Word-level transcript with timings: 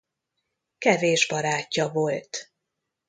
Kevés 0.77 1.27
barátja 1.27 1.89
volt. 1.91 2.51